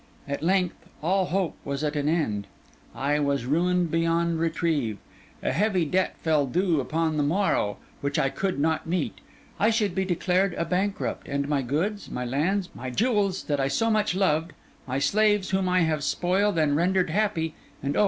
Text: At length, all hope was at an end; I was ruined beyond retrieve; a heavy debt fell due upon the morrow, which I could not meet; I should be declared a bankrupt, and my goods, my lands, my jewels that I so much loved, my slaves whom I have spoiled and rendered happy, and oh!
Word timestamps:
At 0.27 0.41
length, 0.41 0.87
all 1.03 1.25
hope 1.25 1.57
was 1.63 1.83
at 1.83 1.95
an 1.95 2.09
end; 2.09 2.47
I 2.95 3.19
was 3.19 3.45
ruined 3.45 3.91
beyond 3.91 4.39
retrieve; 4.39 4.97
a 5.43 5.51
heavy 5.51 5.85
debt 5.85 6.15
fell 6.23 6.47
due 6.47 6.79
upon 6.79 7.17
the 7.17 7.21
morrow, 7.23 7.77
which 7.99 8.17
I 8.17 8.29
could 8.29 8.57
not 8.59 8.87
meet; 8.87 9.19
I 9.59 9.69
should 9.69 9.93
be 9.93 10.03
declared 10.03 10.55
a 10.55 10.65
bankrupt, 10.65 11.27
and 11.27 11.47
my 11.47 11.61
goods, 11.61 12.09
my 12.09 12.25
lands, 12.25 12.69
my 12.73 12.89
jewels 12.89 13.43
that 13.43 13.59
I 13.59 13.67
so 13.67 13.91
much 13.91 14.15
loved, 14.15 14.53
my 14.87 14.97
slaves 14.97 15.51
whom 15.51 15.69
I 15.69 15.81
have 15.81 16.03
spoiled 16.03 16.57
and 16.57 16.75
rendered 16.75 17.11
happy, 17.11 17.53
and 17.83 17.95
oh! 17.95 17.99